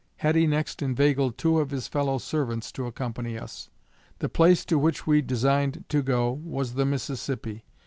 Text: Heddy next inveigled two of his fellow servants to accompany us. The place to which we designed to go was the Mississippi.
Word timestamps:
Heddy 0.15 0.47
next 0.47 0.81
inveigled 0.81 1.37
two 1.37 1.59
of 1.59 1.69
his 1.69 1.87
fellow 1.87 2.17
servants 2.17 2.71
to 2.71 2.87
accompany 2.87 3.37
us. 3.37 3.69
The 4.17 4.29
place 4.29 4.65
to 4.65 4.79
which 4.79 5.05
we 5.05 5.21
designed 5.21 5.83
to 5.89 6.01
go 6.01 6.31
was 6.31 6.73
the 6.73 6.87
Mississippi. 6.87 7.65